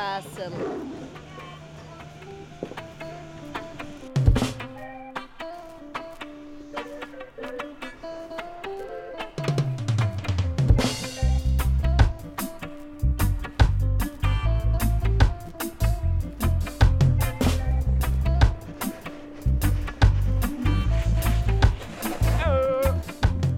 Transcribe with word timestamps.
Castle. 0.00 0.50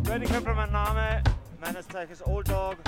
Ready 0.09 0.27
Köpfer, 0.27 0.55
mein 0.55 0.73
Name, 0.73 1.23
meines 1.61 1.87
Zeichens 1.87 2.27
Old 2.27 2.51
Dog. 2.51 2.79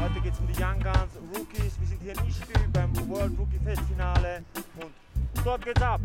Heute 0.00 0.18
geht 0.22 0.32
es 0.32 0.40
um 0.40 0.46
die 0.46 0.54
Young 0.54 0.80
Guns 0.80 1.12
Rookies. 1.36 1.78
Wir 1.78 1.86
sind 1.86 2.02
hier 2.02 2.12
in 2.12 2.26
Ischgl 2.26 2.68
beim 2.72 2.90
World 3.06 3.38
Rookie 3.38 3.58
Fest 3.62 3.82
Finale 3.82 4.42
und 4.80 4.90
dort 5.44 5.62
geht's 5.62 5.82
ab. 5.82 6.00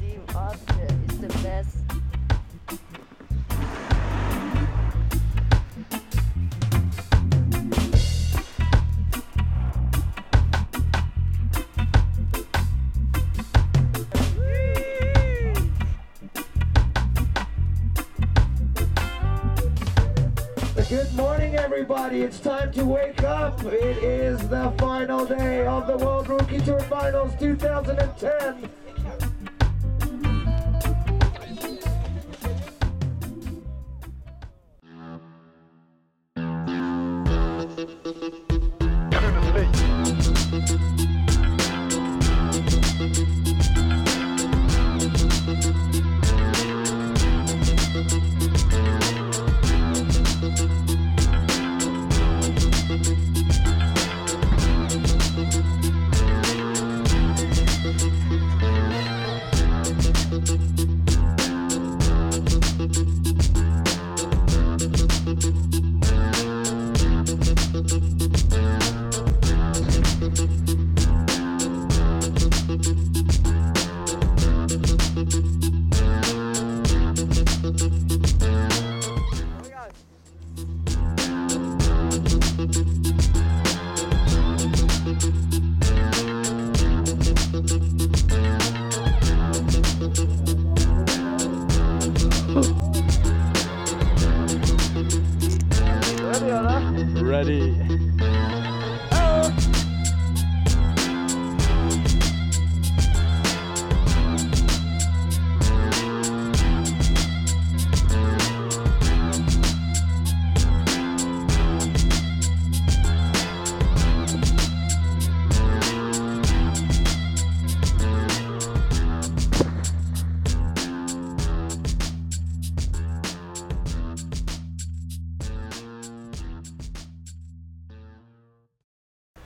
Team 0.00 0.20
Austria 0.34 0.86
is 1.06 1.20
the 1.20 1.28
best. 1.44 1.99
Everybody. 21.72 22.22
It's 22.22 22.40
time 22.40 22.72
to 22.72 22.84
wake 22.84 23.22
up. 23.22 23.62
It 23.64 24.02
is 24.02 24.40
the 24.48 24.74
final 24.76 25.24
day 25.24 25.64
of 25.66 25.86
the 25.86 25.96
World 26.04 26.28
Rookie 26.28 26.60
Tour 26.62 26.80
Finals 26.80 27.32
2010. 27.38 28.68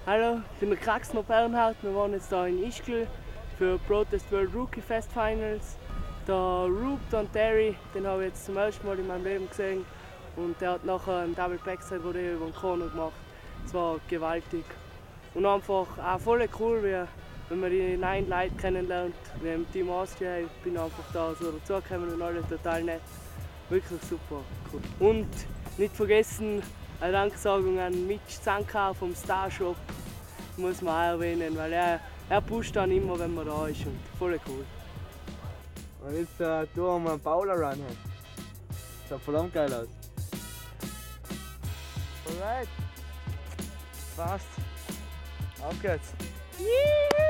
Hallo, 0.06 0.42
ich 0.52 0.60
bin 0.60 0.68
der 0.68 0.78
Kraxner 0.78 1.22
Bernhard. 1.22 1.76
Wir 1.80 1.94
waren 1.94 2.12
jetzt 2.12 2.28
hier 2.28 2.46
in 2.46 2.62
Ischgl 2.62 3.06
für 3.56 3.78
Protest 3.88 4.30
World 4.30 4.54
Rookie 4.54 4.82
Fest 4.82 5.10
Finals. 5.10 5.78
Der 6.28 6.34
Roop 6.34 7.00
und 7.10 7.32
Terry, 7.32 7.74
den 7.94 8.06
habe 8.06 8.24
ich 8.24 8.28
jetzt 8.28 8.44
zum 8.44 8.58
ersten 8.58 8.86
Mal 8.86 8.98
in 8.98 9.06
meinem 9.06 9.24
Leben 9.24 9.48
gesehen. 9.48 9.86
Und 10.36 10.60
der 10.60 10.72
hat 10.72 10.84
nachher 10.84 11.20
ein 11.20 11.34
Double 11.34 11.58
Backside 11.64 12.02
Rodeo 12.02 12.34
über 12.34 12.44
den 12.44 12.54
Corner 12.54 12.88
gemacht. 12.88 13.14
Es 13.64 13.72
war 13.72 13.98
gewaltig. 14.06 14.66
Und 15.32 15.46
einfach 15.46 15.86
auch 15.96 16.20
voll 16.20 16.46
cool, 16.60 16.82
wie, 16.82 17.08
wenn 17.48 17.60
man 17.60 17.70
die 17.70 17.96
neuen 17.96 18.28
Leute 18.28 18.54
kennenlernt. 18.56 19.14
Wie 19.40 19.48
im 19.48 19.72
Team 19.72 19.88
Austria, 19.88 20.40
ich 20.40 20.48
bin 20.62 20.76
einfach 20.76 21.04
da 21.14 21.32
so 21.34 21.50
dazugekommen 21.50 22.12
und 22.12 22.20
alle 22.20 22.46
total 22.46 22.84
nett. 22.84 23.00
Wirklich 23.70 24.02
super. 24.02 24.42
Cool. 24.70 24.82
Und 25.00 25.30
nicht 25.78 25.96
vergessen, 25.96 26.62
eine 27.04 27.12
Danksagung 27.12 27.78
an 27.78 28.06
Mitch 28.06 28.40
Zanka 28.42 28.94
vom 28.94 29.14
Star 29.14 29.50
Shop 29.50 29.76
muss 30.56 30.80
man 30.80 30.94
auch 30.94 31.12
erwähnen, 31.14 31.54
weil 31.54 31.72
er, 31.74 32.00
er 32.30 32.40
pusht 32.40 32.74
dann 32.76 32.90
immer, 32.90 33.18
wenn 33.18 33.34
man 33.34 33.46
da 33.46 33.66
ist 33.66 33.84
und 33.84 33.98
voll 34.18 34.40
cool. 34.48 34.64
Und 36.00 36.16
jetzt 36.16 36.40
äh, 36.40 36.66
tun 36.74 37.04
wir 37.04 37.12
einen 37.12 37.20
Bowler 37.20 37.56
Run. 37.56 37.78
Schaut 39.06 39.20
verdammt 39.20 39.52
geil 39.52 39.72
aus. 39.74 39.88
Alright. 42.26 42.68
Passt. 44.16 44.46
Auf 45.60 45.82
geht's. 45.82 46.14
Wahnsinn! 46.58 47.23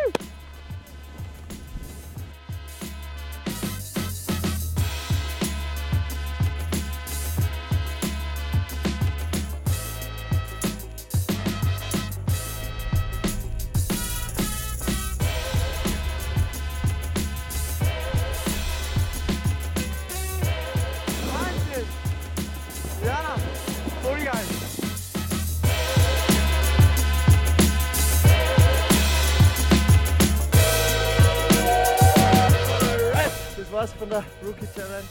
Das 33.84 33.90
war's 33.90 34.00
von 34.00 34.08
der 34.08 34.25
Rookie 34.42 34.66
Challenge 34.75 35.04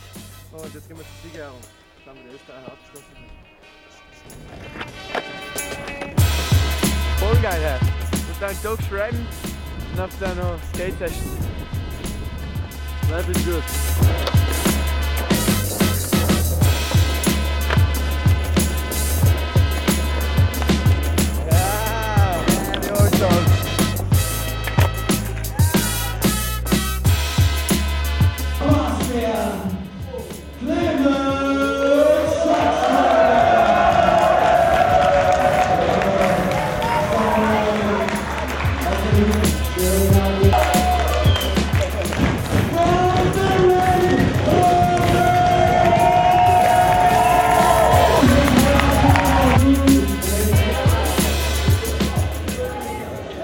und 0.52 0.74
jetzt 0.74 0.88
gehen 0.88 0.98
wir 0.98 1.06
zur 1.06 1.30
Siegerehrung. 1.30 1.60
Dann 2.06 2.16
haben 2.16 2.24
wir 2.24 2.32
die 2.32 2.38
Österreicher 2.38 2.72
abgeschlossen. 2.72 3.16
Voll 7.20 7.38
geil, 7.44 7.62
ja. 7.62 7.76
Und 7.76 8.42
dann 8.42 8.56
Dog 8.64 8.80
schreiben 8.90 9.28
und 9.92 10.02
auf 10.02 10.10
dann 10.20 10.38
noch 10.38 10.58
Skate 10.74 10.98
Session. 10.98 11.38
Life 13.12 13.30
is 13.30 13.46
good. 13.46 14.43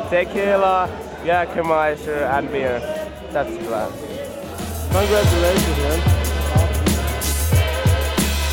Tequila, 0.10 0.90
Jägermeister, 1.24 2.26
and 2.32 2.52
beer. 2.52 2.80
That's 3.32 3.52
the 3.52 3.60
plan. 3.60 3.92
Congratulations, 4.92 5.78
man. 5.78 6.00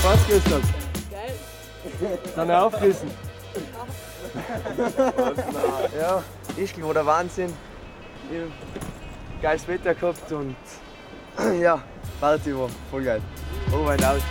Was 0.04 0.26
Gustav? 0.28 0.62
Geil. 1.10 2.18
Dann 2.36 2.50
aufgerissen. 2.50 3.10
Ja, 5.98 6.22
Ischgl 6.58 6.84
war 6.84 6.92
der 6.92 7.06
Wahnsinn. 7.06 7.52
Geiles 9.40 9.66
Wetter 9.66 9.94
gehabt 9.94 10.30
und 10.30 10.56
ja, 11.60 11.80
Party 12.20 12.54
war 12.54 12.68
voll 12.90 13.04
geil. 13.04 13.22
Over 13.72 13.92
and 13.92 14.04
out. 14.04 14.22